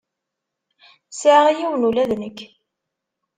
Sɛiɣ 1.19 1.45
yiwen 1.57 1.87
ula 1.89 2.03
d 2.09 2.11
nekk. 2.21 2.39